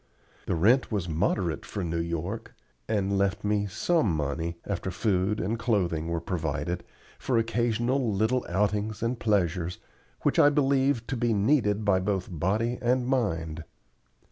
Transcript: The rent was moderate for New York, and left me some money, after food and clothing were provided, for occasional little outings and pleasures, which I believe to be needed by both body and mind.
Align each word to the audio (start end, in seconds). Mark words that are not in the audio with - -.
The 0.47 0.55
rent 0.55 0.91
was 0.91 1.07
moderate 1.07 1.63
for 1.63 1.83
New 1.83 1.99
York, 1.99 2.55
and 2.87 3.19
left 3.19 3.43
me 3.43 3.67
some 3.67 4.11
money, 4.11 4.57
after 4.65 4.89
food 4.89 5.39
and 5.39 5.59
clothing 5.59 6.07
were 6.07 6.19
provided, 6.19 6.83
for 7.19 7.37
occasional 7.37 8.11
little 8.11 8.43
outings 8.49 9.03
and 9.03 9.19
pleasures, 9.19 9.77
which 10.23 10.39
I 10.39 10.49
believe 10.49 11.05
to 11.05 11.15
be 11.15 11.35
needed 11.35 11.85
by 11.85 11.99
both 11.99 12.29
body 12.31 12.79
and 12.81 13.05
mind. 13.05 13.63